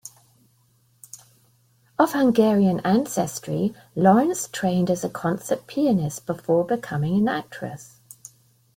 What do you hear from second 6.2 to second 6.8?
before